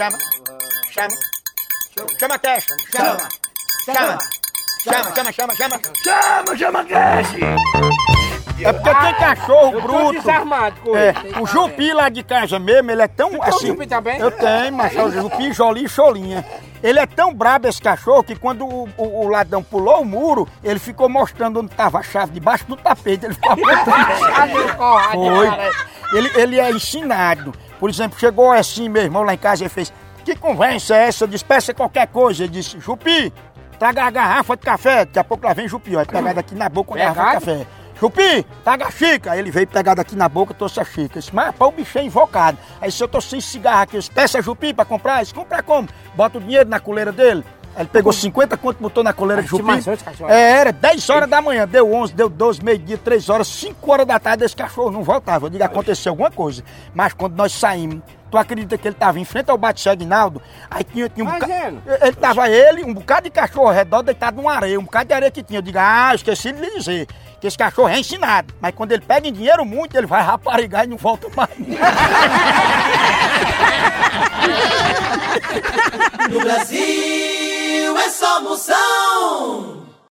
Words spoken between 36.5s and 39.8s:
na boca uma garrafa de café. Jupi, traga a xícara. Ele veio